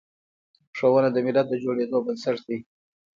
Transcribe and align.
ښوونه 0.77 1.09
د 1.13 1.17
ملت 1.25 1.45
د 1.49 1.53
جوړیدو 1.63 1.97
بنسټ 2.05 2.37
دی. 2.47 2.57